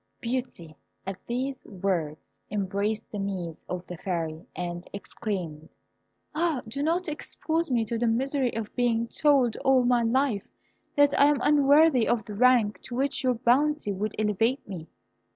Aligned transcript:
Beauty, 0.19 0.75
at 1.05 1.23
these 1.27 1.63
words, 1.63 2.25
embraced 2.49 3.03
the 3.11 3.19
knees 3.19 3.57
of 3.69 3.85
the 3.85 3.97
Fairy, 3.97 4.47
and 4.55 4.89
exclaimed, 4.93 5.69
"Ah, 6.33 6.63
do 6.67 6.81
not 6.81 7.07
expose 7.07 7.69
me 7.69 7.85
to 7.85 7.99
the 7.99 8.07
misery 8.07 8.51
of 8.55 8.75
being 8.75 9.07
told 9.09 9.57
all 9.57 9.83
my 9.83 10.01
life 10.01 10.47
that 10.95 11.13
I 11.19 11.25
am 11.27 11.37
unworthy 11.43 12.07
of 12.07 12.25
the 12.25 12.33
rank 12.33 12.81
to 12.85 12.95
which 12.95 13.23
your 13.23 13.35
bounty 13.35 13.91
would 13.91 14.15
elevate 14.17 14.67
me. 14.67 14.87